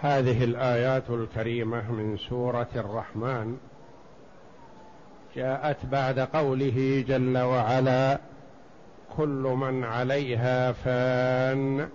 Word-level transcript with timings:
هذه 0.00 0.44
الآيات 0.44 1.10
الكريمة 1.10 1.92
من 1.92 2.16
سورة 2.16 2.68
الرحمن 2.76 3.56
جاءت 5.36 5.86
بعد 5.86 6.18
قوله 6.18 7.04
جل 7.08 7.38
وعلا 7.38 8.18
كل 9.16 9.54
من 9.60 9.84
عليها 9.84 10.72
فان 10.72 11.88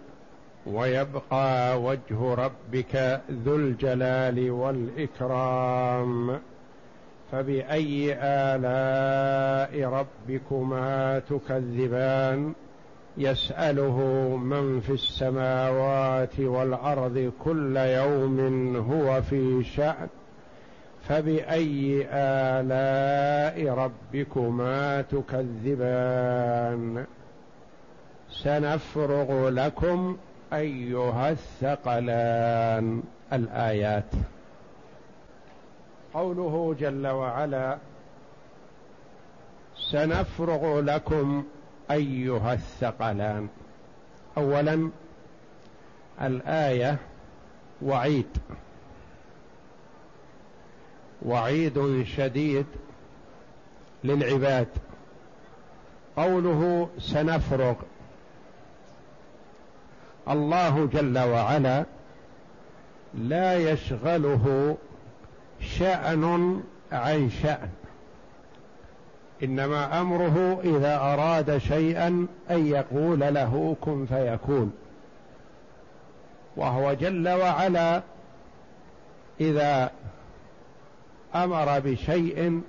ويبقى 0.65 1.81
وجه 1.81 2.33
ربك 2.33 3.21
ذو 3.31 3.55
الجلال 3.55 4.51
والإكرام 4.51 6.39
فبأي 7.31 8.13
آلاء 8.21 9.89
ربكما 9.89 11.19
تكذبان؟ 11.19 12.53
يسأله 13.17 13.97
من 14.37 14.79
في 14.79 14.89
السماوات 14.89 16.39
والأرض 16.39 17.31
كل 17.43 17.77
يوم 17.77 18.75
هو 18.75 19.21
في 19.21 19.63
شأن 19.63 20.07
فبأي 21.07 22.07
آلاء 22.11 23.73
ربكما 23.73 25.01
تكذبان؟ 25.01 27.05
سنفرغ 28.43 29.49
لكم 29.49 30.17
أيها 30.53 31.31
الثقلان. 31.31 33.03
الآيات. 33.33 34.11
قوله 36.13 36.75
جل 36.79 37.07
وعلا 37.07 37.77
سنفرغ 39.91 40.79
لكم 40.79 41.43
أيها 41.91 42.53
الثقلان. 42.53 43.47
اولا 44.37 44.89
الآية 46.21 46.97
وعيد. 47.81 48.37
وعيد 51.21 52.03
شديد 52.03 52.65
للعباد. 54.03 54.67
قوله 56.17 56.89
سنفرغ. 56.99 57.75
الله 60.29 60.85
جل 60.85 61.19
وعلا 61.19 61.85
لا 63.13 63.71
يشغله 63.71 64.77
شأن 65.59 66.63
عن 66.91 67.29
شأن. 67.29 67.69
إنما 69.43 70.01
أمره 70.01 70.61
إذا 70.63 70.95
أراد 70.95 71.57
شيئا 71.57 72.27
أن 72.51 72.67
يقول 72.67 73.19
له 73.19 73.75
كن 73.81 74.05
فيكون. 74.05 74.73
وهو 76.57 76.93
جل 76.93 77.29
وعلا 77.29 78.01
إذا 79.41 79.91
أمر 81.35 81.79
بشيء 81.79 82.61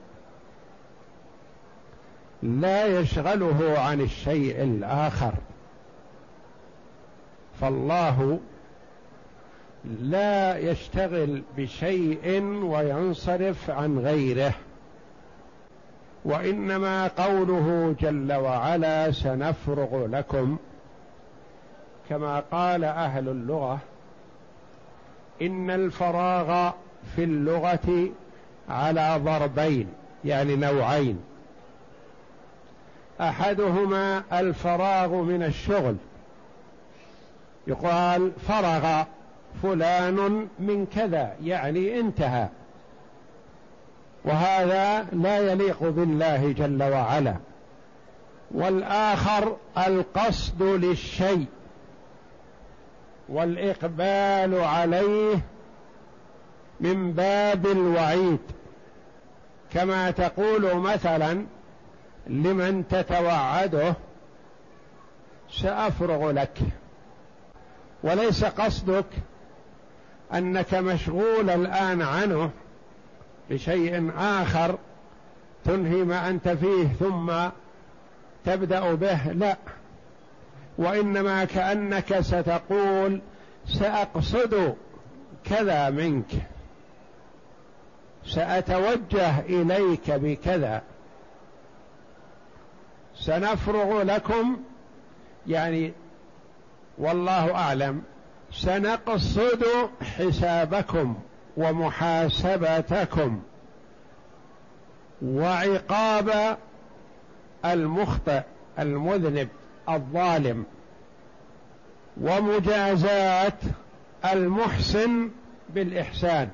لا 2.43 3.01
يشغله 3.01 3.79
عن 3.79 4.01
الشيء 4.01 4.63
الآخر. 4.63 5.35
فالله 7.61 8.41
لا 10.01 10.59
يشتغل 10.59 11.43
بشيء 11.57 12.43
وينصرف 12.65 13.71
عن 13.71 13.99
غيره. 13.99 14.55
وإنما 16.25 17.09
قوله 17.09 17.95
جل 18.01 18.33
وعلا 18.33 19.11
سنفرغ 19.11 20.07
لكم 20.07 20.57
كما 22.09 22.41
قال 22.41 22.85
أهل 22.85 23.29
اللغة 23.29 23.79
إن 25.43 25.71
الفراغ 25.71 26.71
في 27.17 27.25
اللغة 27.25 28.09
على 28.69 29.21
ضربين 29.25 29.89
يعني 30.25 30.57
نوعين. 30.57 31.21
أحدهما 33.21 34.23
الفراغ 34.33 35.15
من 35.15 35.43
الشغل. 35.43 35.97
يقال 37.67 38.33
فرغ 38.49 39.03
فلان 39.63 40.49
من 40.59 40.87
كذا 40.87 41.35
يعني 41.43 42.01
انتهى. 42.01 42.49
وهذا 44.25 45.07
لا 45.13 45.39
يليق 45.39 45.83
بالله 45.83 46.53
جل 46.53 46.83
وعلا. 46.83 47.37
والآخر 48.51 49.57
القصد 49.87 50.63
للشيء. 50.63 51.47
والإقبال 53.29 54.61
عليه 54.61 55.37
من 56.81 57.13
باب 57.13 57.67
الوعيد. 57.67 58.41
كما 59.73 60.11
تقول 60.11 60.77
مثلا 60.77 61.47
لمن 62.27 62.89
تتوعده 62.89 63.95
سأفرغ 65.51 66.31
لك. 66.31 66.59
وليس 68.03 68.45
قصدك 68.45 69.07
أنك 70.35 70.75
مشغول 70.75 71.51
الآن 71.51 72.03
عنه 72.03 72.51
بشيء 73.51 74.13
آخر 74.19 74.79
تنهي 75.65 76.05
ما 76.05 76.29
أنت 76.29 76.49
فيه 76.49 76.89
ثم 76.89 77.33
تبدأ 78.45 78.95
به. 78.95 79.33
لا 79.33 79.57
وإنما 80.79 81.45
كأنك 81.45 82.21
ستقول 82.21 83.21
سأقصد 83.67 84.75
كذا 85.45 85.91
منك 85.91 86.27
سأتوجه 88.27 89.41
إليك 89.41 90.11
بكذا 90.11 90.83
سنفرغ 93.17 94.03
لكم 94.03 94.57
يعني 95.47 95.93
والله 96.99 97.55
أعلم 97.55 98.03
سنقصد 98.53 99.65
حسابكم. 100.19 101.17
ومحاسبتكم 101.57 103.43
وعقاب 105.23 106.59
المخطئ 107.65 108.43
المذنب 108.79 109.49
الظالم 109.89 110.65
ومجازاة 112.21 113.59
المحسن 114.25 115.31
بالإحسان. 115.69 116.51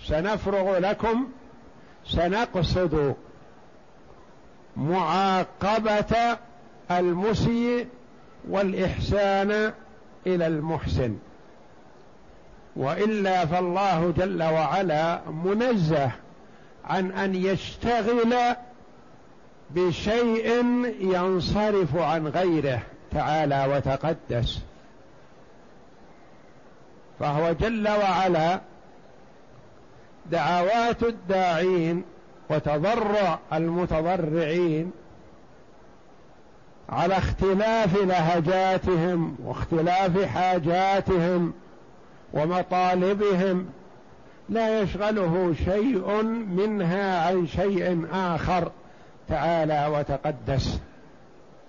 سنفرغ 0.00 0.78
لكم 0.78 1.28
سنقصد 2.04 3.14
معاقبة 4.76 6.38
المسيء 6.90 7.88
والإحسان 8.48 9.72
إلى 10.26 10.46
المحسن. 10.46 11.16
وإلا 12.76 13.46
فالله 13.46 14.12
جل 14.16 14.42
وعلا 14.42 15.20
منزه 15.30 16.10
عن 16.84 17.12
أن 17.12 17.34
يشتغل 17.34 18.34
بشيء 19.70 20.64
ينصرف 21.00 21.96
عن 21.96 22.28
غيره 22.28 22.82
تعالى 23.12 23.66
وتقدس. 23.76 24.60
فهو 27.20 27.52
جل 27.52 27.88
وعلا 27.88 28.60
دعوات 30.30 31.02
الداعين 31.02 32.04
وتضرع 32.50 33.38
المتضرعين 33.52 34.90
على 36.88 37.18
اختلاف 37.18 37.96
لهجاتهم 37.96 39.36
واختلاف 39.44 40.24
حاجاتهم 40.24 41.52
ومطالبهم 42.34 43.66
لا 44.48 44.80
يشغله 44.80 45.54
شيء 45.64 46.22
منها 46.56 47.26
عن 47.26 47.46
شيء 47.46 48.06
آخر. 48.12 48.72
تعالى 49.28 49.86
وتقدس. 49.92 50.80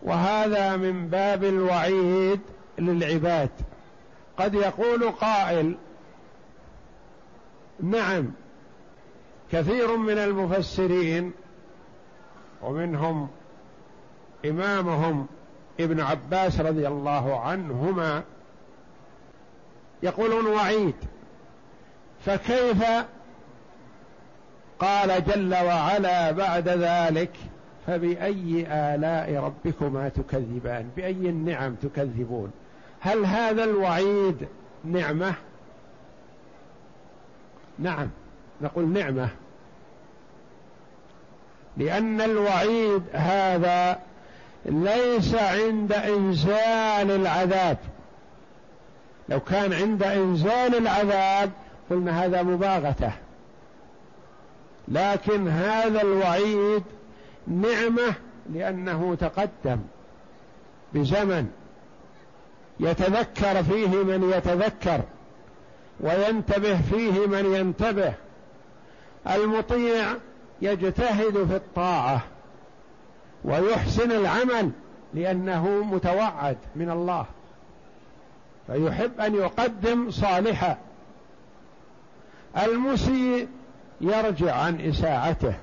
وهذا 0.04 0.76
من 0.76 1.08
باب 1.08 1.44
الوعيد 1.44 2.40
للعباد. 2.80 3.50
قد 4.38 4.54
يقول 4.54 5.12
قائل 5.12 5.76
نعم 7.84 8.32
كثير 9.52 9.98
من 9.98 10.18
المفسرين 10.18 11.32
ومنهم 12.62 13.28
إمامهم 14.46 15.28
ابن 15.80 16.02
عباس 16.02 16.60
رضي 16.60 16.88
الله 16.88 17.40
عنهما 17.40 18.24
يقولون 20.06 20.48
وعيد. 20.48 20.96
فكيف 22.26 22.84
قال 24.80 25.24
جل 25.26 25.56
وعلا 25.56 26.32
بعد 26.32 26.70
ذلك؟ 26.70 27.32
فبأي 27.88 28.68
آلاء 28.70 29.36
ربكما 29.44 30.10
تكذبان؟ 30.10 30.90
بأي 30.96 31.30
النعم 31.30 31.76
تكذبون؟ 31.76 32.52
هل 33.00 33.26
هذا 33.26 33.64
الوعيد 33.64 34.48
نعمة؟ 34.86 35.34
نعم 37.80 38.10
نقول 38.62 38.88
نعمة. 38.88 39.30
لأن 41.78 42.22
الوعيد 42.22 43.04
هذا 43.14 44.00
ليس 44.66 45.36
عند 45.36 45.94
إنزال 45.94 47.12
العذاب. 47.12 47.78
لو 49.30 49.40
كان 49.40 49.74
عند 49.74 50.04
إنزال 50.04 50.76
العذاب 50.76 51.52
قلنا 51.90 52.26
هذا 52.26 52.44
مباغتة. 52.44 53.12
لكن 54.88 55.48
هذا 55.48 56.02
الوعيد 56.02 56.84
نعمة 57.48 58.14
لأنه 58.54 59.16
تقدم 59.20 59.80
بزمن 60.94 61.48
يتذكر 62.80 63.64
فيه 63.64 63.88
من 63.88 64.32
يتذكر 64.38 65.02
وينتبه 66.00 66.82
فيه 66.82 67.28
من 67.28 67.54
ينتبه. 67.56 68.14
المطيع 69.28 70.06
يجتهد 70.62 71.48
في 71.48 71.56
الطاعة 71.56 72.24
ويحسن 73.44 74.12
العمل 74.12 74.72
لأنه 75.14 75.68
متوعد 75.68 76.58
من 76.76 76.90
الله. 76.90 77.26
فيحب 78.68 79.20
أن 79.20 79.36
يقدم 79.36 80.12
صالحا. 80.12 80.78
المسيء 82.64 83.48
يرجع 84.02 84.56
عن 84.56 84.82
إساءته 84.82 85.54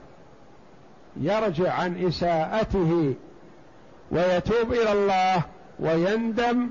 يرجع 1.20 1.72
عن 1.72 2.04
إساءته 2.06 3.14
ويتوب 4.10 4.72
إلى 4.72 4.92
الله 4.92 5.42
ويندم 5.80 6.70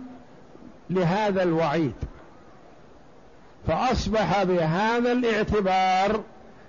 لهذا 0.90 1.44
الوعيد. 1.44 1.96
فأصبح 3.68 4.44
بهذا 4.44 5.12
الاعتبار 5.12 6.22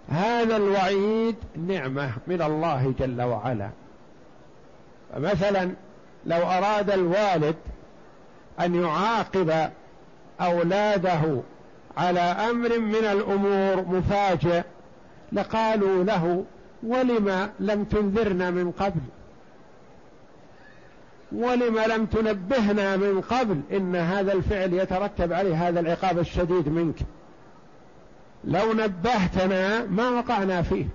هذا 0.08 0.56
الوعيد 0.56 1.36
نعمة 1.66 2.10
من 2.26 2.42
الله 2.42 2.94
جل 2.98 3.22
وعلا. 3.22 3.70
فمثلا 5.12 5.70
لو 6.26 6.42
أراد 6.42 6.90
الوالد 6.90 7.56
أن 8.60 8.74
يعاقب 8.74 9.70
أولاده 10.40 11.40
على 11.96 12.20
أمر 12.20 12.78
من 12.78 12.94
الأمور 12.94 13.84
مفاجئ 13.86 14.62
لقالوا 15.32 16.04
له 16.04 16.44
ولم 16.82 17.50
لم 17.60 17.84
تنذرنا 17.84 18.50
من 18.50 18.70
قبل؟ 18.70 19.00
ولم 21.32 21.78
لم 21.78 22.06
تنبهنا 22.06 22.96
من 22.96 23.20
قبل 23.20 23.60
إن 23.72 23.96
هذا 23.96 24.32
الفعل 24.32 24.72
يترتب 24.72 25.32
عليه 25.32 25.68
هذا 25.68 25.80
العقاب 25.80 26.18
الشديد 26.18 26.68
منك. 26.68 26.96
لو 28.44 28.72
نبهتنا 28.72 29.84
ما 29.84 30.08
وقعنا 30.08 30.62
فيه. 30.62 30.86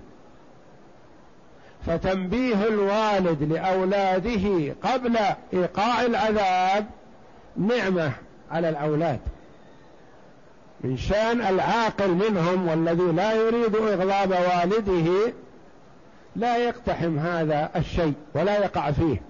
فتنبيه 1.86 2.64
الوالد 2.68 3.52
لأولاده 3.52 4.74
قبل 4.82 5.18
إيقاع 5.52 6.02
العذاب 6.02 6.86
نعمة 7.58 8.12
على 8.50 8.68
الأولاد. 8.68 9.20
من 10.80 10.96
شأن 10.96 11.40
العاقل 11.40 12.08
منهم 12.08 12.68
والذي 12.68 13.12
لا 13.12 13.32
يريد 13.32 13.76
إغضاب 13.76 14.30
والده 14.30 15.32
لا 16.36 16.56
يقتحم 16.56 17.18
هذا 17.18 17.70
الشيء 17.76 18.14
ولا 18.34 18.58
يقع 18.58 18.90
فيه. 18.90 19.22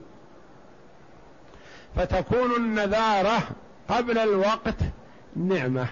فتكون 1.96 2.56
النذارة 2.56 3.38
قبل 3.88 4.18
الوقت 4.18 4.76
نعمة. 5.36 5.86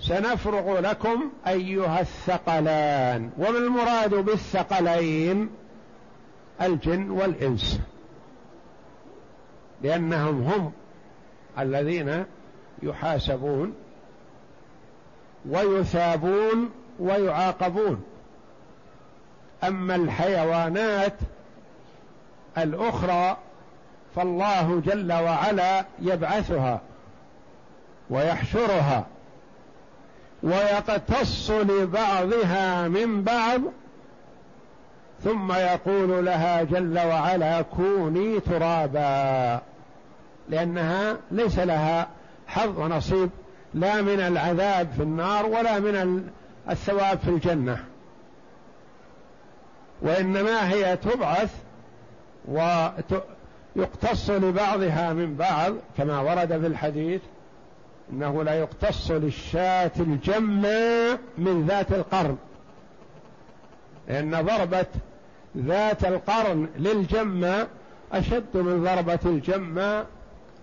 سنفرغ 0.00 0.80
لكم 0.80 1.30
أيها 1.46 2.00
الثقلان. 2.00 3.30
وما 3.38 3.58
المراد 3.58 4.14
بالثقلين؟ 4.14 5.50
الجن 6.62 7.10
والإنس. 7.10 7.80
لأنهم 9.82 10.42
هم 10.42 10.72
الذين 11.58 12.24
يحاسبون 12.82 13.74
ويثابون 15.50 16.70
ويعاقبون. 16.98 18.04
أما 19.64 19.94
الحيوانات 19.94 21.14
الأخرى 22.58 23.36
فالله 24.16 24.82
جل 24.86 25.12
وعلا 25.12 25.84
يبعثها 26.02 26.80
ويحشرها 28.10 29.06
ويقتص 30.42 31.50
لبعضها 31.50 32.88
من 32.88 33.22
بعض 33.22 33.60
ثم 35.24 35.52
يقول 35.52 36.26
لها 36.26 36.62
جل 36.62 36.98
وعلا 36.98 37.62
كوني 37.62 38.40
ترابا. 38.40 39.62
لأنها 40.52 41.16
ليس 41.30 41.58
لها 41.58 42.08
حظ 42.46 42.78
ونصيب 42.78 43.30
لا 43.74 44.02
من 44.02 44.20
العذاب 44.20 44.88
في 44.96 45.02
النار 45.02 45.46
ولا 45.46 45.78
من 45.78 46.24
الثواب 46.70 47.18
في 47.18 47.28
الجنة. 47.28 47.84
وإنما 50.02 50.70
هي 50.70 50.96
تبعث 50.96 51.54
ويقتص 52.48 54.30
لبعضها 54.30 55.12
من 55.12 55.36
بعض 55.36 55.74
كما 55.96 56.20
ورد 56.20 56.60
في 56.60 56.66
الحديث 56.66 57.20
إنه 58.12 58.44
لا 58.44 58.54
يقتص 58.54 59.10
للشاة 59.10 59.92
الجمة 60.00 61.18
من 61.38 61.66
ذات 61.66 61.92
القرن. 61.92 62.36
لأن 64.08 64.42
ضربة 64.42 64.86
ذات 65.56 66.04
القرن 66.04 66.68
للجمة 66.76 67.66
أشد 68.12 68.56
من 68.56 68.84
ضربة 68.84 69.18
الجمة 69.24 70.04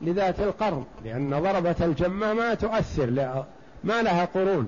لذات 0.02 0.40
القرن 0.40 0.84
لأن 1.06 1.30
ضربة 1.30 1.76
الجمة 1.82 2.34
ما 2.34 2.54
تؤثر 2.54 3.46
ما 3.84 4.02
لها 4.02 4.26
قرون. 4.26 4.68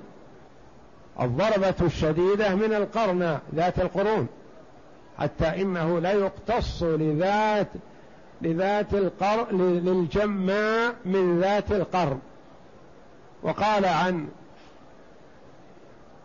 الضربة 1.22 1.76
الشديدة 1.82 2.56
من 2.56 2.74
القرن 2.74 3.40
ذات 3.56 3.80
القرون 3.80 4.28
حتى 5.18 5.62
إنه 5.62 6.00
لا 6.00 6.12
يقتص 6.12 6.84
لذات 6.84 7.68
لذات 8.42 8.94
القرن 8.94 9.80
للجماع 9.86 10.94
من 11.06 11.40
ذات 11.42 11.72
القرن. 11.72 12.20
وقال 13.44 13.86
عن 13.86 14.28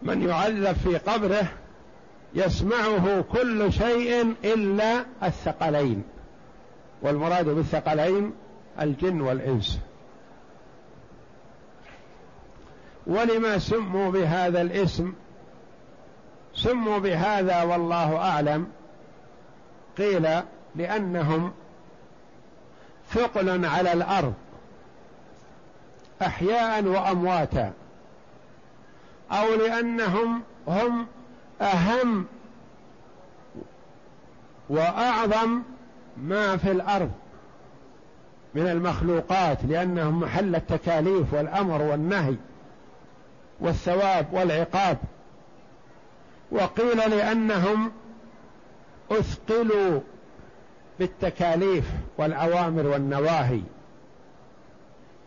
من 0.03 0.29
يعذب 0.29 0.73
في 0.73 0.99
قبره 0.99 1.49
يسمعه 2.35 3.21
كل 3.33 3.73
شيء 3.73 4.35
إلا 4.45 5.05
الثقلين. 5.23 6.03
والمراد 7.03 7.49
بالثقلين 7.49 8.33
الجن 8.81 9.21
والإنس. 9.21 9.79
ولما 13.07 13.59
سموا 13.59 14.11
بهذا 14.11 14.63
الاسم 14.63 15.13
سموا 16.55 16.99
بهذا 16.99 17.63
والله 17.63 18.17
أعلم 18.17 18.67
قيل 19.99 20.29
لأنهم 20.77 21.53
ثقل 23.11 23.65
على 23.65 23.93
الأرض 23.93 24.35
أحياء 26.23 26.85
وأمواتا 26.85 27.73
أو 29.33 29.55
لأنهم 29.55 30.43
هم 30.69 31.07
أهم 31.61 32.27
وأعظم 34.69 35.63
ما 36.17 36.57
في 36.57 36.71
الأرض. 36.71 37.11
من 38.57 38.69
المخلوقات 38.69 39.59
لأنهم 39.69 40.21
محل 40.21 40.55
التكاليف 40.57 41.35
والأمر 41.35 41.83
والنهي 41.83 42.35
والثواب 43.61 44.27
والعقاب. 44.33 44.99
وقيل 46.51 46.97
لأنهم 47.11 47.93
أثقلوا 49.11 50.01
بالتكاليف 50.99 51.85
والأوامر 52.19 52.87
والنواهي. 52.87 53.61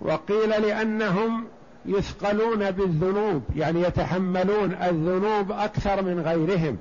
وقيل 0.02 0.50
لأنهم 0.50 1.48
يثقلون 1.86 2.72
بالذنوب 2.72 3.44
يعني 3.56 3.82
يتحملون 3.82 4.74
الذنوب 4.74 5.52
أكثر 5.52 6.02
من 6.02 6.20
غيرهم. 6.20 6.78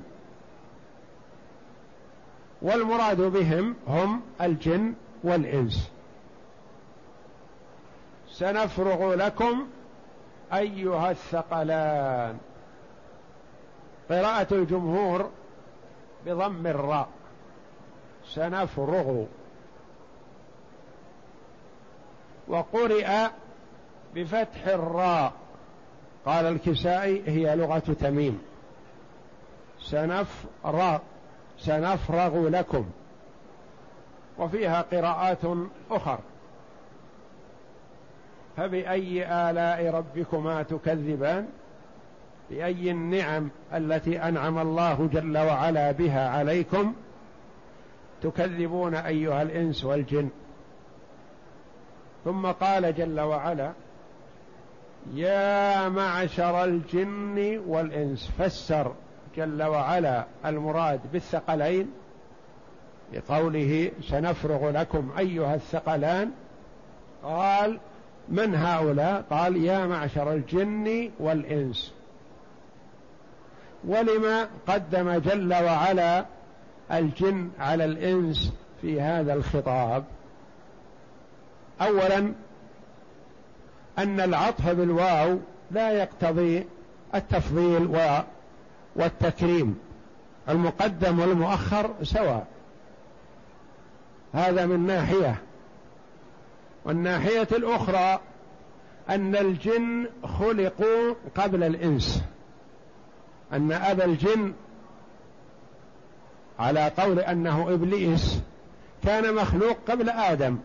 والمراد 2.61 3.21
بهم 3.21 3.75
هم 3.87 4.21
الجن 4.41 4.93
والإنس. 5.23 5.89
سنفرغ 8.39 9.13
لكم 9.13 9.67
أيها 10.53 11.11
الثقلان. 11.11 12.37
قراءة 14.09 14.47
الجمهور 14.51 15.29
بضم 16.25 16.67
الراء. 16.67 17.07
سنفرغ. 18.25 19.23
وقرئ 22.47 23.27
بفتح 24.15 24.67
الراء. 24.67 25.33
قال 26.25 26.45
الكسائي 26.45 27.23
هي 27.27 27.55
لغة 27.55 27.95
تميم. 27.99 28.41
سنفرغ 29.81 30.97
سنفرغ 31.59 32.49
لكم. 32.49 32.85
وفيها 34.37 34.81
قراءات 34.81 35.41
أخر. 35.91 36.19
فبأي 38.59 39.25
آلاء 39.49 39.89
ربكما 39.93 40.63
تكذبان؟ 40.63 41.47
بأي 42.49 42.91
النعم 42.91 43.49
التي 43.73 44.21
أنعم 44.21 44.59
الله 44.59 45.09
جل 45.13 45.37
وعلا 45.37 45.91
بها 45.91 46.29
عليكم 46.29 46.93
تكذبون 48.21 48.95
أيها 48.95 49.41
الإنس 49.41 49.85
والجن؟ 49.85 50.29
ثم 52.25 52.45
قال 52.45 52.95
جل 52.95 53.19
وعلا 53.19 53.71
يا 55.13 55.89
معشر 55.89 56.63
الجن 56.63 57.61
والإنس 57.67 58.31
فسر 58.39 58.93
جل 59.37 59.63
وعلا 59.63 60.25
المراد 60.45 60.99
بالثقلين 61.13 61.91
بقوله 63.13 63.91
سنفرغ 64.01 64.69
لكم 64.69 65.11
أيها 65.17 65.55
الثقلان. 65.55 66.31
قال 67.23 67.79
من 68.29 68.55
هؤلاء؟ 68.55 69.23
قال 69.29 69.57
يا 69.57 69.87
معشر 69.87 70.33
الجن 70.33 71.11
والإنس. 71.19 71.93
ولما 73.87 74.47
قدم 74.67 75.13
جل 75.13 75.53
وعلا 75.53 76.25
الجن 76.91 77.49
على 77.59 77.85
الإنس 77.85 78.53
في 78.81 79.01
هذا 79.01 79.33
الخطاب؟ 79.33 80.03
أولا 81.81 82.33
أن 83.97 84.19
العطف 84.19 84.69
بالواو 84.69 85.37
لا 85.71 85.91
يقتضي 85.91 86.67
التفضيل 87.15 87.97
والتكريم. 88.95 89.79
المقدم 90.49 91.19
والمؤخر 91.19 91.93
سواء. 92.03 92.47
هذا 94.33 94.65
من 94.65 94.87
ناحية. 94.87 95.41
والناحية 96.85 97.47
الأخرى 97.51 98.19
أن 99.09 99.35
الجن 99.35 100.07
خلقوا 100.39 101.13
قبل 101.35 101.63
الإنس. 101.63 102.23
أن 103.53 103.71
أبا 103.71 104.05
الجن 104.05 104.53
على 106.59 106.91
قول 106.97 107.19
أنه 107.19 107.73
إبليس 107.73 108.39
كان 109.03 109.35
مخلوق 109.35 109.77
قبل 109.87 110.09
آدم. 110.09 110.57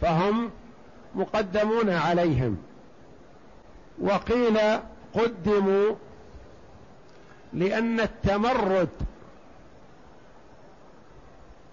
فهم 0.00 0.50
مقدمون 1.14 1.90
عليهم. 1.90 2.56
وقيل 4.00 4.58
قدموا 5.14 5.94
لأن 7.52 8.00
التمرد 8.00 8.88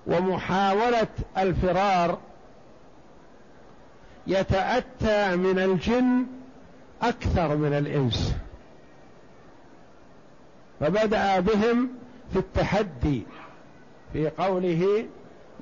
ومحاولة 0.08 1.08
الفرار 1.38 2.18
يتأتى 4.28 5.36
من 5.36 5.60
الجن 5.60 6.26
أكثر 7.02 7.56
من 7.56 7.74
الإنس. 7.74 8.36
فبدأ 10.80 11.40
بهم 11.40 11.90
في 12.34 12.40
التحدي 12.40 13.24
في 14.14 14.30
قوله 14.30 15.06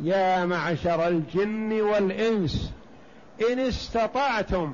يا 0.01 0.45
معشر 0.45 1.07
الجن 1.07 1.81
والإنس 1.81 2.71
إن 3.51 3.59
استطعتم 3.59 4.73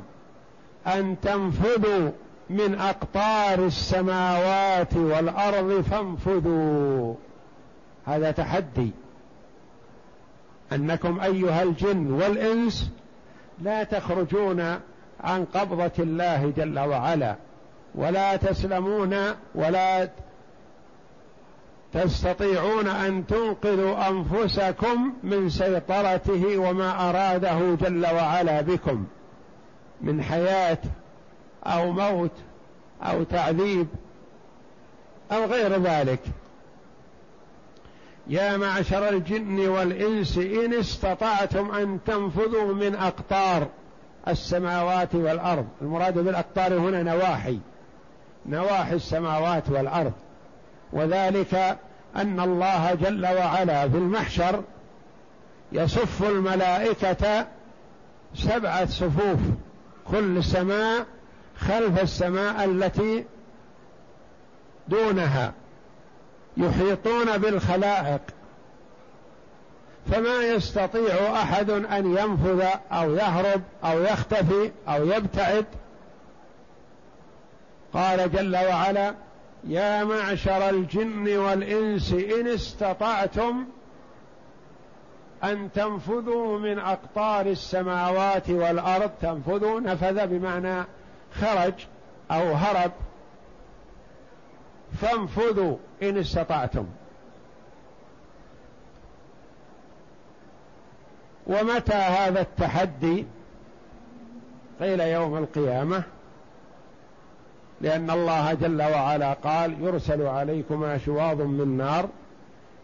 أن 0.87 1.15
تنفذوا 1.21 2.11
من 2.49 2.75
أقطار 2.75 3.65
السماوات 3.65 4.95
والأرض 4.95 5.81
فانفذوا. 5.81 7.15
هذا 8.05 8.31
تحدي. 8.31 8.91
أنكم 10.73 11.19
أيها 11.19 11.63
الجن 11.63 12.11
والإنس 12.11 12.91
لا 13.61 13.83
تخرجون 13.83 14.79
عن 15.19 15.45
قبضة 15.45 15.91
الله 15.99 16.53
جل 16.57 16.79
وعلا 16.79 17.35
ولا 17.95 18.35
تسلمون 18.35 19.15
ولا 19.55 20.09
تستطيعون 21.93 22.87
أن 22.87 23.27
تنقذوا 23.27 24.09
أنفسكم 24.09 25.13
من 25.23 25.49
سيطرته 25.49 26.57
وما 26.57 27.09
أراده 27.09 27.75
جل 27.81 28.05
وعلا 28.05 28.61
بكم 28.61 29.05
من 30.01 30.23
حياة 30.23 30.77
أو 31.65 31.91
موت 31.91 32.31
أو 33.03 33.23
تعذيب 33.23 33.87
أو 35.31 35.45
غير 35.45 35.81
ذلك. 35.81 36.19
يا 38.29 38.57
معشر 38.57 39.09
الجن 39.09 39.67
والإنس 39.67 40.37
إن 40.37 40.73
استطعتم 40.73 41.71
أن 41.71 41.99
تنفذوا 42.05 42.73
من 42.73 42.95
أقطار 42.95 43.67
السماوات 44.27 45.15
والأرض. 45.15 45.67
المراد 45.81 46.17
بالأقطار 46.17 46.73
هنا 46.73 47.03
نواحي. 47.03 47.59
نواحي 48.45 48.95
السماوات 48.95 49.69
والأرض. 49.69 50.13
وذلك 50.93 51.77
أن 52.15 52.39
الله 52.39 52.93
جل 52.93 53.25
وعلا 53.25 53.89
في 53.89 53.97
المحشر 53.97 54.63
يصف 55.71 56.23
الملائكة 56.23 57.47
سبعه 58.35 58.85
صفوف 58.85 59.39
كل 60.11 60.43
سماء 60.43 61.05
خلف 61.57 62.01
السماء 62.01 62.65
التي 62.65 63.25
دونها. 64.87 65.53
يحيطون 66.59 67.37
بالخلائق. 67.37 68.21
فما 70.11 70.43
يستطيع 70.43 71.41
أحد 71.41 71.69
أن 71.69 72.17
ينفذ 72.17 72.65
أو 72.91 73.15
يهرب 73.15 73.61
أو 73.83 74.01
يختفي 74.01 74.71
أو 74.87 75.05
يبتعد. 75.05 75.65
قال 77.93 78.31
جل 78.31 78.55
وعلا 78.55 79.13
يا 79.63 80.03
معشر 80.03 80.69
الجن 80.69 81.37
والإنس 81.37 82.13
إن 82.13 82.47
استطعتم 82.47 83.65
أن 85.43 85.69
تنفذوا 85.75 86.59
من 86.59 86.79
أقطار 86.79 87.45
السماوات 87.45 88.49
والأرض. 88.49 89.11
تنفذوا 89.21 89.79
نفذ 89.79 90.27
بمعنى 90.27 90.83
خرج 91.41 91.73
أو 92.31 92.53
هرب. 92.53 92.91
فانفذوا 95.01 95.77
إن 96.03 96.17
استطعتم. 96.17 96.85
ومتى 101.47 101.93
هذا 101.93 102.41
التحدي؟ 102.41 103.25
قيل 104.79 104.99
يوم 104.99 105.37
القيامة 105.37 106.03
لأن 107.81 108.11
الله 108.11 108.53
جل 108.53 108.81
وعلا 108.81 109.33
قال 109.33 109.83
يرسل 109.83 110.21
عليكما 110.21 110.97
شواظ 110.97 111.41
من 111.41 111.77
نار 111.77 112.09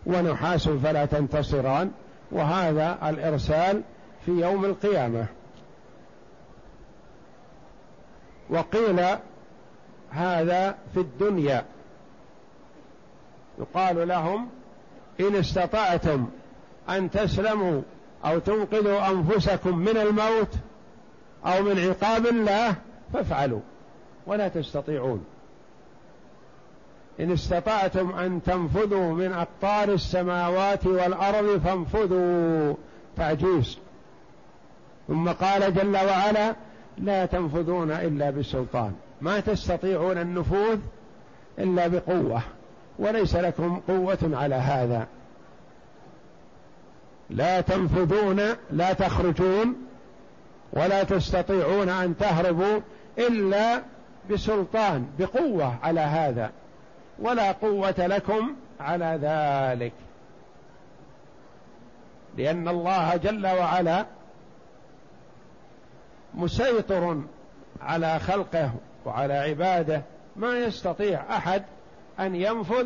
ونحاس 0.06 0.70
فلا 0.70 1.06
تنتصران. 1.06 1.92
وهذا 2.32 2.98
الإرسال 3.10 3.82
في 4.26 4.32
يوم 4.32 4.66
القيامة. 4.66 5.26
وقيل 8.50 9.06
هذا 10.12 10.76
في 10.94 11.00
الدنيا. 11.00 11.66
يقال 13.60 14.08
لهم 14.08 14.50
إن 15.20 15.36
استطعتم 15.36 16.28
أن 16.90 17.12
تسلموا 17.12 17.82
أو 18.26 18.40
تنقذوا 18.40 19.10
أنفسكم 19.10 19.78
من 19.78 19.98
الموت 19.98 20.56
أو 21.46 21.64
من 21.64 21.80
عقاب 21.80 22.26
الله 22.26 22.76
فافعلوا 23.14 23.60
ولا 24.28 24.48
تستطيعون. 24.48 25.26
إن 27.20 27.32
استطعتم 27.32 28.12
أن 28.12 28.44
تنفذوا 28.44 29.14
من 29.14 29.34
أقطار 29.34 29.94
السماوات 29.94 30.86
والأرض 30.86 31.58
فانفذوا. 31.58 32.74
تعجيز 33.18 33.78
ثم 35.08 35.30
قال 35.30 35.74
جل 35.74 35.96
وعلا 35.96 36.56
لا 36.98 37.26
تنفذون 37.26 37.92
إلا 37.92 38.30
بسلطان. 38.30 38.94
ما 39.22 39.40
تستطيعون 39.40 40.18
النفوذ 40.18 40.80
إلا 41.60 41.88
بقوة. 41.88 42.42
وليس 43.00 43.36
لكم 43.36 43.82
قوة 43.88 44.18
على 44.24 44.56
هذا. 44.56 45.08
لا 47.30 47.62
تنفذون 47.62 48.42
لا 48.72 48.94
تخرجون 48.94 49.75
ولا 50.74 51.04
تستطيعون 51.04 51.90
أن 51.90 52.18
تهربوا 52.18 52.80
إلا 53.18 53.82
بسلطان 54.32 55.08
بقوة 55.20 55.75
على 55.84 56.00
هذا. 56.00 56.52
ولا 57.20 57.52
قوة 57.52 57.96
لكم 58.08 58.56
على 58.80 59.20
ذلك. 59.22 59.94
لأن 62.38 62.68
الله 62.68 63.16
جل 63.16 63.48
وعلا 63.48 64.06
مسيطر 66.34 67.22
على 67.82 68.20
خلقه 68.20 68.72
وعلى 69.06 69.34
عباده. 69.34 70.02
ما 70.36 70.58
يستطيع 70.58 71.38
أحد 71.38 71.64
أن 72.20 72.36
ينفذ 72.36 72.86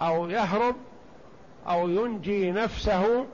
أو 0.00 0.28
يهرب 0.28 0.74
أو 1.68 1.88
ينجي 1.88 2.50
نفسه 2.50 3.26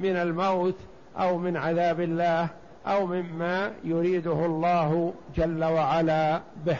من 0.00 0.16
الموت 0.16 0.74
أو 1.18 1.38
من 1.38 1.56
عذاب 1.56 2.00
الله 2.00 2.48
أو 2.86 3.06
مما 3.06 3.72
يريده 3.84 4.46
الله 4.46 5.14
جل 5.36 5.64
وعلا 5.64 6.40
به. 6.66 6.78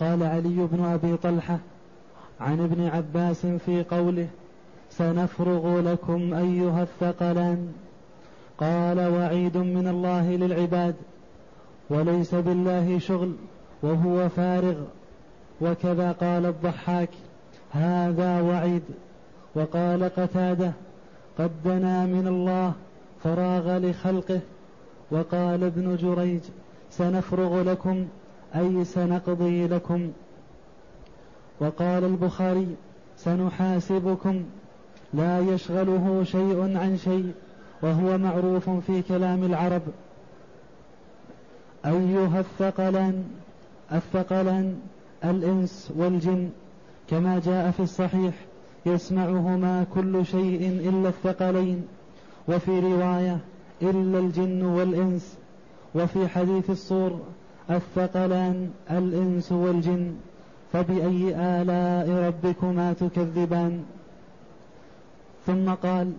قال 0.00 0.22
علي 0.22 0.68
بن 0.72 0.84
أبي 0.84 1.16
طلحة 1.16 1.58
عن 2.40 2.60
ابن 2.60 2.86
عباس 2.86 3.46
في 3.46 3.84
قوله 3.90 4.28
سنفرغ 4.90 5.80
لكم 5.80 6.34
أيها 6.34 6.82
الثقلان. 6.82 7.72
قال 8.58 9.00
وعيد 9.00 9.56
من 9.56 9.88
الله 9.88 10.36
للعباد 10.36 10.94
وليس 11.90 12.34
بالله 12.34 12.98
شغل. 12.98 13.36
وهو 13.84 14.28
فارغ. 14.28 14.74
وكذا 15.60 16.12
قال 16.12 16.46
الضحاك 16.46 17.08
هذا 17.70 18.40
وعيد. 18.40 18.82
وقال 19.54 20.04
قتادة 20.04 20.72
قد 21.38 21.50
دنا 21.64 22.06
من 22.06 22.26
الله 22.28 22.72
فراغ 23.24 23.78
لخلقه. 23.78 24.40
وقال 25.10 25.64
ابن 25.64 25.96
جريج 25.96 26.40
سنفرغ 26.90 27.62
لكم 27.62 28.06
أي 28.56 28.84
سنقضي 28.84 29.66
لكم. 29.66 30.10
وقال 31.60 32.04
البخاري 32.04 32.76
سنحاسبكم 33.16 34.42
لا 35.14 35.40
يشغله 35.40 36.24
شيء 36.24 36.60
عن 36.78 36.98
شيء 37.04 37.32
وهو 37.82 38.18
معروف 38.18 38.70
في 38.70 39.02
كلام 39.02 39.44
العرب. 39.44 39.82
أيها 41.86 42.40
الثقلان 42.40 43.24
الثقلان 43.92 44.76
الإنس 45.24 45.92
والجن 45.96 46.50
كما 47.10 47.38
جاء 47.38 47.70
في 47.70 47.80
الصحيح 47.80 48.34
يسمعهما 48.86 49.86
كل 49.94 50.26
شيء 50.26 50.88
إلا 50.88 51.08
الثقلين 51.08 51.86
وفي 52.48 52.80
رواية 52.80 53.38
إلا 53.82 54.18
الجن 54.18 54.62
والإنس 54.62 55.36
وفي 55.94 56.28
حديث 56.28 56.70
الصور 56.70 57.20
الثقلان 57.70 58.70
الإنس 58.90 59.52
والجن 59.52 60.14
فبأي 60.72 61.34
آلاء 61.36 62.26
ربكما 62.26 62.92
تكذبان؟ 62.92 63.84
ثم 65.46 65.70
قال 65.70 66.12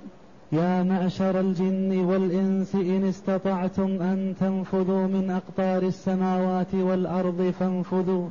يا 0.55 0.83
معشر 0.83 1.39
الجن 1.39 2.05
والإنس 2.05 2.75
إن 2.75 3.03
استطعتم 3.03 4.01
أن 4.01 4.33
تنفذوا 4.39 5.07
من 5.07 5.31
أقطار 5.31 5.83
السماوات 5.83 6.75
والأرض 6.75 7.53
فانفذوا. 7.59 8.27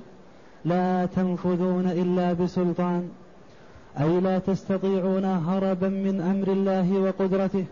لا 0.64 1.06
تنفذون 1.06 1.86
إلا 1.86 2.32
بسلطان. 2.32 3.08
أي 4.00 4.20
لا 4.20 4.38
تستطيعون 4.38 5.24
هربا 5.24 5.88
من 5.88 6.20
أمر 6.20 6.48
الله 6.48 6.98
وقدرته 6.98 7.64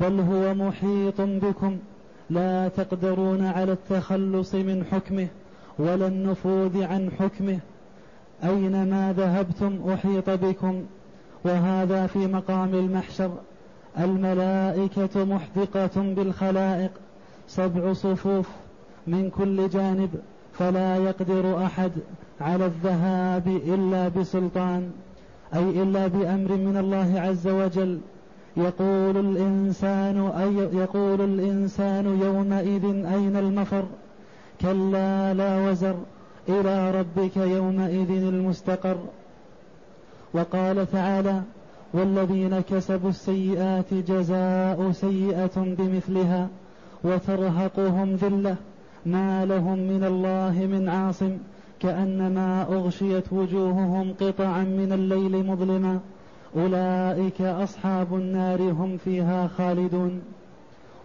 بل 0.00 0.20
هو 0.20 0.54
محيط 0.54 1.20
بكم. 1.20 1.76
لا 2.30 2.68
تقدرون 2.68 3.44
على 3.46 3.72
التخلص 3.72 4.54
من 4.54 4.84
حكمه 4.90 5.28
ولا 5.78 6.06
النفوذ 6.06 6.82
عن 6.82 7.10
حكمه. 7.18 7.58
أينما 8.44 9.14
ذهبتم 9.16 9.72
أحيط 9.92 10.30
بكم 10.30 10.82
وهذا 11.44 12.06
في 12.06 12.26
مقام 12.26 12.74
المحشر. 12.74 13.30
الملائكة 13.98 15.24
محدقة 15.24 15.90
بالخلائق 15.96 16.90
سبع 17.48 17.92
صفوف 17.92 18.48
من 19.06 19.30
كل 19.30 19.68
جانب 19.68 20.10
فلا 20.52 20.96
يقدر 20.96 21.66
أحد 21.66 21.92
على 22.40 22.66
الذهاب 22.66 23.46
إلا 23.46 24.08
بسلطان 24.08 24.90
أي 25.54 25.82
إلا 25.82 26.06
بأمر 26.06 26.52
من 26.56 26.76
الله 26.76 27.20
عز 27.20 27.48
وجل. 27.48 27.98
يقول 28.56 29.16
الإنسان 29.16 30.26
أي 30.26 30.54
يقول 30.78 31.20
الإنسان 31.20 32.20
يومئذ 32.22 32.84
أين 33.06 33.36
المفر؟ 33.36 33.84
كلا 34.60 35.34
لا 35.34 35.70
وزر 35.70 35.96
إلى 36.48 36.90
ربك 36.90 37.36
يومئذ 37.36 38.10
المستقر. 38.10 38.96
وقال 40.34 40.90
تعالى 40.92 41.42
والذين 41.94 42.60
كسبوا 42.60 43.10
السيئات 43.10 43.94
جزاء 43.94 44.90
سيئة 44.92 45.56
بمثلها 45.56 46.48
وترهقهم 47.04 48.14
ذلة. 48.14 48.56
ما 49.06 49.44
لهم 49.44 49.78
من 49.78 50.04
الله 50.04 50.66
من 50.66 50.88
عاصم 50.88 51.36
كأنما 51.80 52.62
أغشيت 52.62 53.32
وجوههم 53.32 54.14
قطعا 54.20 54.62
من 54.62 54.92
الليل 54.92 55.46
مظلما. 55.46 55.98
أولئك 56.56 57.42
أصحاب 57.42 58.14
النار 58.14 58.62
هم 58.62 58.96
فيها 58.96 59.46
خالدون. 59.46 60.20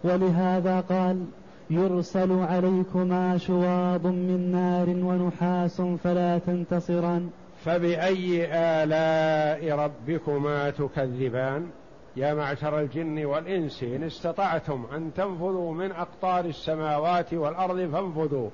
ولهذا 0.04 0.80
قال 0.80 1.24
يرسل 1.70 2.32
عليكما 2.32 3.38
شواظ 3.38 4.06
من 4.06 4.52
نار 4.52 4.88
ونحاس 4.88 5.80
فلا 5.80 6.38
تنتصران. 6.38 7.28
فبأي 7.66 8.48
آلاء 8.52 9.78
ربكما 9.78 10.70
تكذبان؟ 10.70 11.70
يا 12.16 12.34
معشر 12.34 12.80
الجن 12.80 13.24
والإنس 13.24 13.82
إن 13.82 14.02
استطعتم 14.02 14.86
أن 14.94 15.14
تنفذوا 15.14 15.74
من 15.74 15.92
أقطار 15.92 16.44
السماوات 16.44 17.34
والأرض 17.34 17.90
فانفذوا. 17.92 18.50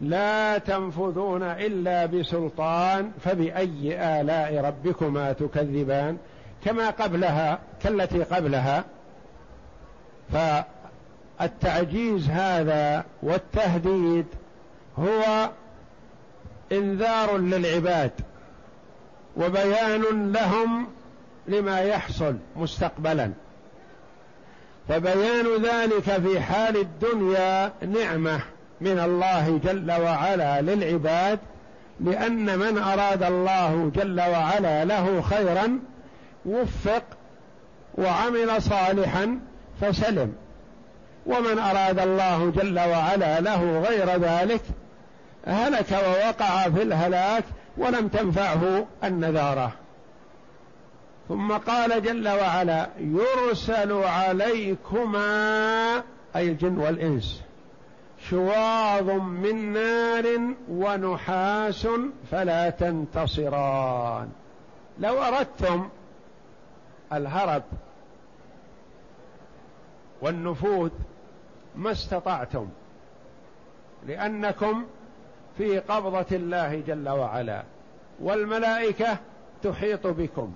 لا 0.00 0.58
تنفذون 0.58 1.42
إلا 1.42 2.06
بسلطان 2.06 3.10
فبأي 3.20 4.20
آلاء 4.20 4.64
ربكما 4.64 5.32
تكذبان؟ 5.32 6.16
كما 6.64 6.90
قبلها 6.90 7.58
كالتي 7.82 8.22
قبلها. 8.22 8.84
فالتعجيز 10.32 12.28
هذا 12.30 13.04
والتهديد 13.22 14.26
هو 14.98 15.50
إنذار 16.72 17.36
للعباد. 17.36 18.10
وبيان 19.36 20.32
لهم 20.32 20.86
لما 21.48 21.80
يحصل 21.80 22.36
مستقبلا. 22.56 23.30
فبيان 24.88 25.46
ذلك 25.62 26.02
في 26.02 26.40
حال 26.40 26.76
الدنيا 26.76 27.72
نعمة 27.86 28.40
من 28.80 28.98
الله 28.98 29.60
جل 29.64 29.92
وعلا 29.92 30.60
للعباد 30.60 31.38
لأن 32.00 32.58
من 32.58 32.78
أراد 32.78 33.22
الله 33.22 33.90
جل 33.96 34.20
وعلا 34.20 34.84
له 34.84 35.22
خيرا 35.22 35.78
وفق 36.46 37.02
وعمل 37.98 38.62
صالحا 38.62 39.38
فسلم. 39.80 40.32
ومن 41.26 41.58
أراد 41.58 41.98
الله 41.98 42.52
جل 42.56 42.78
وعلا 42.78 43.40
له 43.40 43.80
غير 43.88 44.06
ذلك 44.20 44.62
هلك 45.46 45.92
ووقع 45.92 46.62
في 46.62 46.82
الهلاك 46.82 47.44
ولم 47.76 48.08
تنفعه 48.08 48.86
النذارة. 49.04 49.72
ثم 51.28 51.52
قال 51.52 52.02
جل 52.02 52.28
وعلا 52.28 52.88
يرسل 52.98 53.92
عليكما 53.92 55.96
أي 56.36 56.50
الجن 56.50 56.78
والإنس 56.78 57.42
شواظ 58.28 59.10
من 59.10 59.72
نار 59.72 60.54
ونحاس 60.70 61.88
فلا 62.30 62.70
تنتصران. 62.70 64.28
لو 64.98 65.22
أردتم 65.22 65.88
الهرب 67.12 67.62
والنفوذ 70.22 70.90
ما 71.76 71.92
استطعتم 71.92 72.68
لأنكم 74.06 74.84
في 75.60 75.78
قبضة 75.78 76.26
الله 76.32 76.82
جل 76.86 77.08
وعلا 77.08 77.62
والملائكة 78.20 79.18
تحيط 79.62 80.06
بكم. 80.06 80.52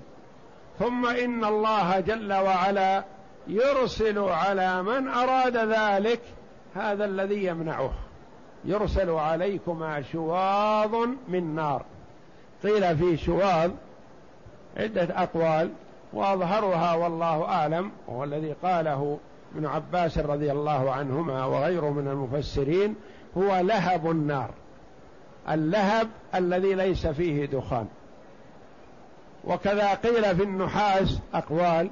ثم 0.78 1.06
إن 1.06 1.44
الله 1.44 2.00
جل 2.00 2.32
وعلا 2.32 3.04
يرسل 3.46 4.18
على 4.18 4.82
من 4.82 5.08
أراد 5.08 5.56
ذلك 5.56 6.20
هذا 6.74 7.04
الذي 7.04 7.44
يمنعه. 7.44 7.90
يرسل 8.64 9.10
عليكما 9.10 10.02
شواظ 10.02 10.94
من 11.28 11.54
نار. 11.54 11.82
قيل 12.62 12.96
في 12.96 13.16
شواظ 13.16 13.70
عدة 14.76 15.08
أقوال 15.22 15.70
وأظهرها 16.12 16.94
والله 16.94 17.44
أعلم 17.44 17.90
وهو 18.06 18.24
الذي 18.24 18.54
قاله 18.62 19.18
ابن 19.54 19.66
عباس 19.66 20.18
رضي 20.18 20.52
الله 20.52 20.90
عنهما 20.90 21.44
وغيره 21.44 21.90
من 21.90 22.08
المفسرين 22.08 22.94
هو 23.38 23.60
لهب 23.60 24.10
النار. 24.10 24.50
اللهب 25.50 26.08
الذي 26.34 26.74
ليس 26.74 27.06
فيه 27.06 27.46
دخان. 27.46 27.86
وكذا 29.44 29.94
قيل 29.94 30.36
في 30.36 30.42
النحاس 30.42 31.18
أقوال 31.34 31.90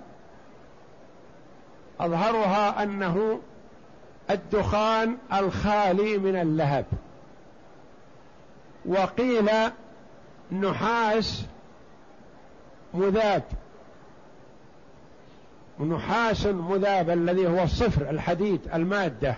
أظهرها 2.01 2.83
أنه 2.83 3.41
الدخان 4.31 5.17
الخالي 5.33 6.19
من 6.19 6.37
اللهب. 6.37 6.85
وقيل 8.87 9.51
نحاس 10.53 11.45
مذاب. 12.95 13.43
نحاس 15.81 16.47
مذاب 16.47 17.11
الذي 17.11 17.47
هو 17.47 17.63
الصفر 17.63 18.11
الحديد 18.11 18.61
المادة. 18.75 19.37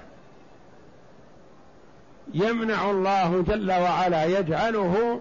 يمنع 2.34 2.90
الله 2.90 3.42
جل 3.42 3.72
وعلا 3.72 4.24
يجعله 4.24 5.20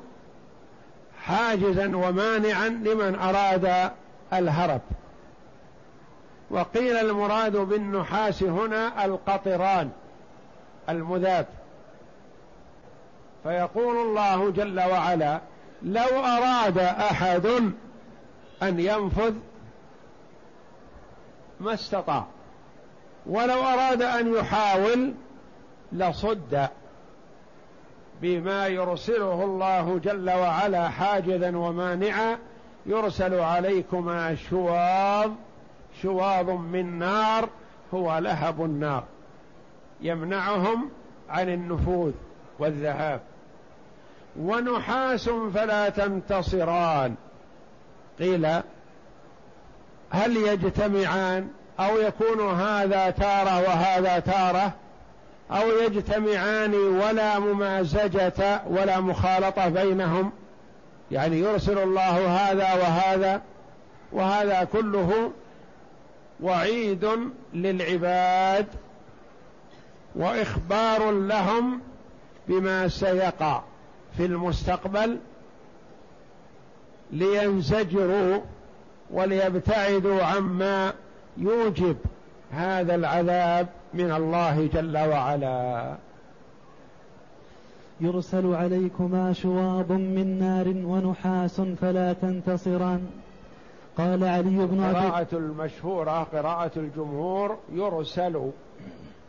حاجزا 1.24 1.96
ومانعا 1.96 2.68
لمن 2.68 3.16
أراد 3.16 3.92
الهرب. 4.34 4.82
وقيل 6.50 6.98
المراد 6.98 7.58
بالنحاس 7.58 8.44
هنا 8.44 9.06
القطران 9.06 9.89
المذاب. 10.89 11.48
فيقول 13.44 13.96
الله 13.98 14.50
جل 14.50 14.80
وعلا 14.80 15.39
لو 15.84 16.20
أراد 16.20 16.78
أحد 16.78 17.46
أن 18.63 18.80
ينفذ 18.80 19.34
ما 21.60 21.74
استطاع 21.74 22.26
ولو 23.26 23.63
أراد 23.63 24.02
أن 24.02 24.34
يحاول 24.34 25.13
لصد 25.92 26.68
بما 28.23 28.67
يرسله 28.67 29.43
الله 29.43 29.99
جل 30.03 30.29
وعلا 30.29 30.89
حاجزا 30.89 31.57
ومانعا 31.57 32.38
يرسل 32.86 33.39
عليكما 33.39 34.36
شواظ 34.36 35.31
شواظ 36.01 36.49
من 36.49 36.99
نار 36.99 37.49
هو 37.93 38.17
لهب 38.17 38.65
النار. 38.65 39.03
يمنعهم 40.01 40.89
عن 41.29 41.49
النفوذ 41.49 42.12
والذهاب. 42.59 43.21
ونحاس 44.39 45.29
فلا 45.29 45.89
تنتصران. 45.89 47.15
قيل 48.19 48.45
هل 50.09 50.38
يجتمعان 50.38 51.47
أو 51.79 51.97
يكون 51.97 52.51
هذا 52.51 53.09
تارة 53.09 53.62
وهذا 53.62 54.19
تارة؟ 54.19 54.73
أو 55.51 55.69
يجتمعان 55.69 56.73
ولا 56.75 57.39
ممازجة 57.39 58.62
ولا 58.67 58.99
مخالطة 58.99 59.69
بينهم. 59.69 60.32
يعني 61.12 61.39
يرسل 61.39 61.77
الله 61.77 62.27
هذا 62.27 62.73
وهذا 62.73 63.41
وهذا 64.12 64.63
كله 64.63 65.32
وعيد 66.41 67.10
للعباد 67.53 68.67
وإخبار 70.15 71.12
لهم 71.12 71.82
بما 72.47 72.88
سيقع 72.88 73.62
في 74.17 74.25
المستقبل 74.25 75.19
لينزجروا 77.12 78.41
وليبتعدوا 79.12 80.23
عما 80.23 80.93
يوجب. 81.38 81.97
هذا 82.54 82.96
العذاب 82.96 83.68
من 83.94 84.12
الله 84.12 84.68
جل 84.74 84.98
وعلا. 84.98 85.96
يرسل 88.02 88.56
عليكما 88.56 89.34
شواظ 89.34 89.92
من 89.92 90.39
نار 90.39 90.68
ونحاس 90.68 91.62
فلا 91.62 92.13
تنتصران. 92.13 93.08
قال 93.98 94.24
علي 94.24 94.66
بن 94.66 94.84
أبي 94.84 94.98
قراءة 94.98 95.28
المشهورة 95.34 96.24
قراءة 96.24 96.72
الجمهور 96.78 97.58
يرسل 97.72 98.52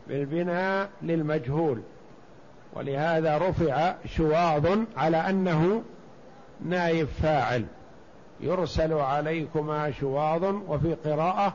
بالبناء 0.07 0.89
للمجهول. 1.01 1.81
ولهذا 2.73 3.37
رفع 3.37 3.95
شواظ 4.05 4.77
على 4.97 5.17
أنه 5.17 5.81
نائب 6.65 7.07
فاعل. 7.07 7.65
يرسل 8.39 8.93
عليكما 8.93 9.91
شواظ 9.91 10.43
وفي 10.43 10.93
قراءة 10.93 11.53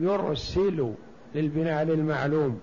يرسل 0.00 0.92
للبناء 1.34 1.84
للمعلوم 1.84 2.60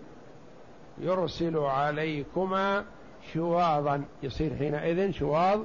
يرسل 1.01 1.57
عليكما 1.57 2.83
شواظا 3.33 4.03
يصير 4.23 4.55
حينئذ 4.55 5.11
شواظ 5.11 5.59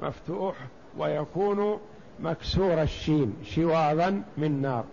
مفتوح 0.00 0.54
ويكون 0.98 1.78
مكسور 2.20 2.82
الشين 2.82 3.34
شواظا 3.44 4.22
من 4.38 4.62
نار. 4.62 4.84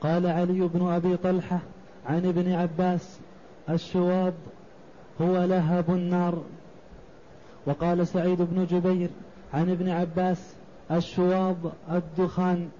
قال 0.00 0.26
علي 0.26 0.68
بن 0.68 0.88
أبي 0.88 1.16
طلحة 1.16 1.58
عن 2.06 2.26
ابن 2.26 2.52
عباس 2.52 3.18
الشواظ 3.70 4.32
هو 5.20 5.44
لهب 5.44 5.90
النار. 5.90 6.42
وقال 7.66 8.06
سعيد 8.06 8.42
بن 8.42 8.66
جبير 8.66 9.10
عن 9.54 9.70
ابن 9.70 9.88
عباس 9.88 10.54
الشواظ 10.90 11.56
الدخان. 11.90 12.70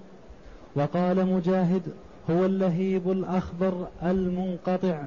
وقال 0.75 1.25
مجاهد 1.25 1.81
هو 2.29 2.45
اللهيب 2.45 3.11
الأخضر 3.11 3.87
المنقطع. 4.03 5.03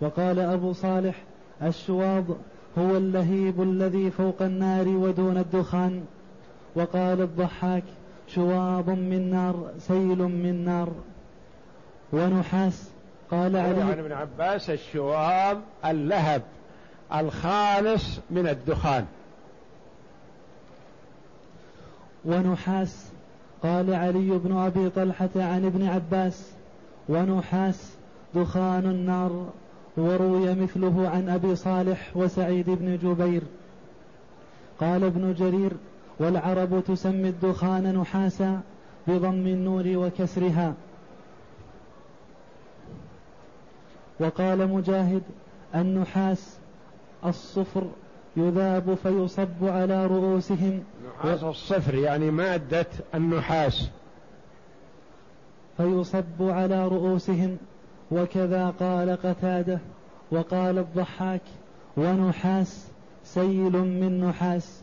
وقال 0.00 0.38
أبو 0.38 0.72
صالح 0.72 1.14
الشواظ 1.62 2.24
هو 2.78 2.96
اللهيب 2.96 3.62
الذي 3.62 4.10
فوق 4.10 4.42
النار 4.42 4.88
ودون 4.88 5.38
الدخان. 5.38 6.04
وقال 6.74 7.20
الضحاك 7.20 7.82
شواظ 8.28 8.90
من 8.90 9.30
نار 9.30 9.70
سيل 9.78 10.18
من 10.18 10.64
نار. 10.64 10.92
ونحاس 12.12 12.90
قال 13.30 13.56
علي 13.56 13.82
عن 13.82 13.98
ابن 13.98 14.12
عباس 14.12 14.70
الشواظ 14.70 15.58
اللهب 15.84 16.42
الخالص 17.14 18.20
من 18.30 18.48
الدخان. 18.48 19.06
ونحاس 22.24 23.13
قال 23.64 23.94
علي 23.94 24.38
بن 24.38 24.56
أبي 24.56 24.90
طلحة 24.90 25.30
عن 25.36 25.64
ابن 25.64 25.86
عباس 25.86 26.50
ونحاس 27.08 27.92
دخان 28.34 28.86
النار 28.86 29.46
وروي 29.96 30.54
مثله 30.54 31.08
عن 31.08 31.28
أبي 31.28 31.56
صالح 31.56 32.16
وسعيد 32.16 32.70
بن 32.70 32.98
جبير. 33.02 33.42
قال 34.80 35.04
ابن 35.04 35.34
جرير 35.34 35.72
والعرب 36.18 36.84
تسمي 36.86 37.28
الدخان 37.28 37.98
نحاسا 37.98 38.60
بضم 39.06 39.46
النور 39.46 39.84
وكسرها. 39.86 40.74
وقال 44.20 44.68
مجاهد 44.68 45.22
النحاس 45.74 46.56
الصفر 47.26 47.84
يذاب 48.36 48.94
فيصب 48.94 49.62
على 49.62 50.06
رؤوسهم. 50.06 50.82
نحاس 51.08 51.42
الصفر 51.42 51.94
يعني 51.94 52.30
مادة 52.30 52.86
النحاس. 53.14 53.90
فيصب 55.76 56.40
على 56.40 56.88
رؤوسهم. 56.88 57.56
وكذا 58.10 58.74
قال 58.80 59.18
قتادة. 59.22 59.78
وقال 60.30 60.78
الضحاك 60.78 61.40
ونحاس 61.96 62.88
سيل 63.24 63.72
من 63.72 64.24
نحاس. 64.28 64.80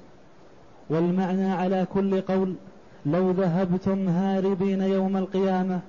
والمعنى 0.90 1.52
على 1.52 1.88
كل 1.94 2.22
قول 2.22 2.56
لو 3.06 3.32
ذهبتم 3.32 4.10
هاربين 4.10 4.82
يوم 4.82 5.18
القيامة 5.18 5.80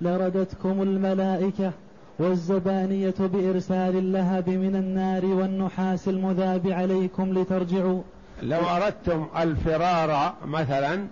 لردتكم 0.00 0.82
الملائكة. 0.82 1.72
والزبانية 2.18 3.14
بإرسال 3.18 3.96
اللهب 3.96 4.48
من 4.48 4.76
النار 4.76 5.26
والنحاس 5.26 6.08
المذاب 6.08 6.68
عليكم 6.68 7.38
لترجعوا. 7.38 8.02
لو 8.42 8.60
أردتم 8.60 9.26
الفرار 9.38 10.34
مثلا 10.44 11.06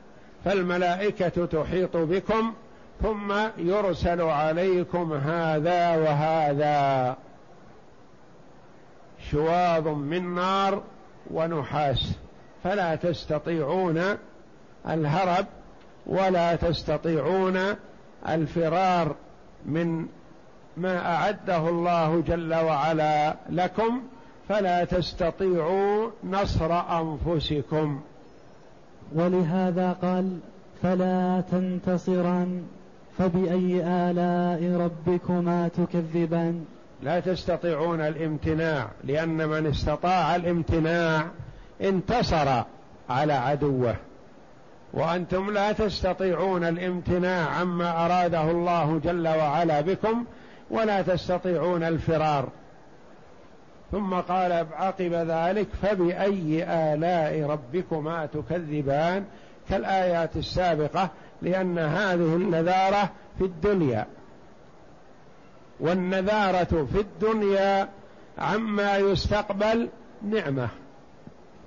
فالملائكة 0.44 1.46
تحيط 1.46 1.96
بكم 1.96 2.52
ثم 3.02 3.32
يرسل 3.58 4.20
عليكم 4.20 5.12
هذا 5.12 5.96
وهذا. 5.96 7.16
شواظ 9.30 9.88
من 9.88 10.34
نار 10.34 10.82
ونحاس. 11.30 12.12
فلا 12.64 12.94
تستطيعون 12.94 14.02
الهرب 14.88 15.46
ولا 16.06 16.56
تستطيعون 16.56 17.58
الفرار 18.28 19.14
من 19.66 20.06
ما 20.76 21.14
أعده 21.14 21.68
الله 21.68 22.22
جل 22.26 22.54
وعلا 22.54 23.34
لكم 23.50 24.02
فلا 24.48 24.84
تستطيعوا 24.84 26.10
نصر 26.24 26.80
أنفسكم. 27.00 28.00
ولهذا 29.14 29.96
قال 30.02 30.38
فلا 30.82 31.42
تنتصران 31.50 32.62
فبأي 33.18 33.82
آلاء 33.84 34.80
ربكما 34.80 35.68
تكذبان؟ 35.68 36.64
لا 37.02 37.20
تستطيعون 37.20 38.00
الامتناع 38.00 38.88
لأن 39.04 39.48
من 39.48 39.66
استطاع 39.66 40.36
الامتناع 40.36 41.26
انتصر 41.82 42.62
على 43.10 43.32
عدوه. 43.32 43.96
وأنتم 44.92 45.50
لا 45.50 45.72
تستطيعون 45.72 46.64
الامتناع 46.64 47.50
عما 47.50 48.06
أراده 48.06 48.50
الله 48.50 49.00
جل 49.04 49.28
وعلا 49.28 49.80
بكم 49.80 50.24
ولا 50.70 51.02
تستطيعون 51.02 51.82
الفرار. 51.82 52.48
ثم 53.92 54.14
قال 54.14 54.52
عقب 54.72 55.12
ذلك 55.12 55.66
فبأي 55.82 56.64
آلاء 56.64 57.50
ربكما 57.50 58.26
تكذبان 58.26 59.24
كالآيات 59.68 60.36
السابقة 60.36 61.08
لأن 61.42 61.78
هذه 61.78 62.36
النذارة 62.36 63.10
في 63.38 63.44
الدنيا. 63.44 64.06
والنذارة 65.80 66.86
في 66.92 67.00
الدنيا 67.00 67.88
عما 68.38 68.96
يستقبل 68.96 69.88
نعمة. 70.22 70.68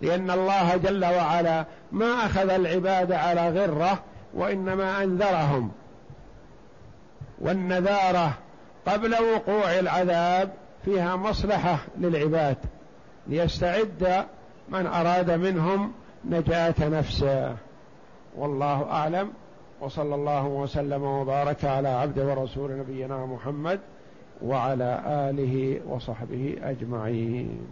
لأن 0.01 0.31
الله 0.31 0.77
جل 0.77 1.05
وعلا 1.05 1.65
ما 1.91 2.25
أخذ 2.25 2.49
العباد 2.49 3.11
على 3.11 3.49
غرة 3.49 4.03
وإنما 4.33 5.03
أنذرهم. 5.03 5.71
والنذارة 7.39 8.37
قبل 8.85 9.13
وقوع 9.13 9.79
العذاب 9.79 10.49
فيها 10.85 11.15
مصلحة 11.15 11.79
للعباد 11.97 12.57
ليستعد 13.27 14.25
من 14.69 14.87
أراد 14.87 15.31
منهم 15.31 15.91
نجاة 16.25 16.75
نفسه. 16.79 17.55
والله 18.37 18.83
أعلم. 18.91 19.31
وصلى 19.81 20.15
الله 20.15 20.45
وسلم 20.45 21.03
وبارك 21.03 21.65
على 21.65 21.89
عبد 21.89 22.19
ورسول 22.19 22.77
نبينا 22.77 23.25
محمد 23.25 23.79
وعلى 24.43 25.01
آله 25.07 25.81
وصحبه 25.87 26.55
أجمعين. 26.63 27.67